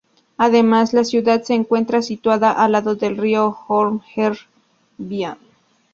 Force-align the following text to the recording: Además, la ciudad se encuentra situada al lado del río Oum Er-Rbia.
Además, 0.37 0.93
la 0.95 1.03
ciudad 1.03 1.43
se 1.43 1.53
encuentra 1.53 2.01
situada 2.01 2.51
al 2.51 2.71
lado 2.71 2.95
del 2.95 3.17
río 3.17 3.55
Oum 3.67 3.99
Er-Rbia. 4.15 5.37